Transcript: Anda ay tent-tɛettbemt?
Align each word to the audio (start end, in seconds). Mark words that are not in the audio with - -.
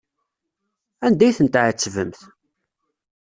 Anda 1.05 1.23
ay 1.25 1.35
tent-tɛettbemt? 1.37 2.21